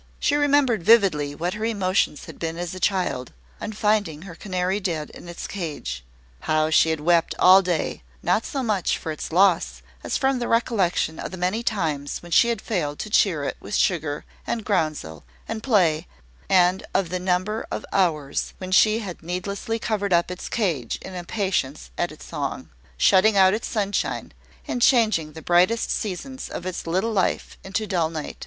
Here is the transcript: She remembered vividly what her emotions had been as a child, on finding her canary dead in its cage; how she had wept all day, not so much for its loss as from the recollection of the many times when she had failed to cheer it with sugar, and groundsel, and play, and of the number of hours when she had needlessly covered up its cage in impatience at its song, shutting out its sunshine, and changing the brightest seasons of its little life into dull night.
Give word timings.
She 0.19 0.35
remembered 0.35 0.81
vividly 0.81 1.35
what 1.35 1.53
her 1.53 1.63
emotions 1.63 2.25
had 2.25 2.39
been 2.39 2.57
as 2.57 2.73
a 2.73 2.79
child, 2.79 3.33
on 3.61 3.71
finding 3.73 4.23
her 4.23 4.33
canary 4.33 4.79
dead 4.79 5.11
in 5.11 5.29
its 5.29 5.45
cage; 5.45 6.03
how 6.39 6.71
she 6.71 6.89
had 6.89 6.99
wept 7.01 7.35
all 7.37 7.61
day, 7.61 8.01
not 8.23 8.43
so 8.43 8.63
much 8.63 8.97
for 8.97 9.11
its 9.11 9.31
loss 9.31 9.83
as 10.03 10.17
from 10.17 10.39
the 10.39 10.47
recollection 10.47 11.19
of 11.19 11.29
the 11.29 11.37
many 11.37 11.61
times 11.61 12.17
when 12.23 12.31
she 12.31 12.47
had 12.49 12.63
failed 12.63 12.97
to 12.97 13.11
cheer 13.11 13.43
it 13.43 13.57
with 13.59 13.75
sugar, 13.75 14.25
and 14.47 14.65
groundsel, 14.65 15.23
and 15.47 15.61
play, 15.61 16.07
and 16.49 16.83
of 16.95 17.09
the 17.09 17.19
number 17.19 17.67
of 17.69 17.85
hours 17.93 18.55
when 18.57 18.71
she 18.71 19.01
had 19.01 19.21
needlessly 19.21 19.77
covered 19.77 20.11
up 20.13 20.31
its 20.31 20.49
cage 20.49 20.97
in 21.03 21.13
impatience 21.13 21.91
at 21.95 22.11
its 22.11 22.25
song, 22.25 22.71
shutting 22.97 23.37
out 23.37 23.53
its 23.53 23.67
sunshine, 23.67 24.33
and 24.67 24.81
changing 24.81 25.33
the 25.33 25.43
brightest 25.43 25.91
seasons 25.91 26.49
of 26.49 26.65
its 26.65 26.87
little 26.87 27.13
life 27.13 27.55
into 27.63 27.85
dull 27.85 28.09
night. 28.09 28.37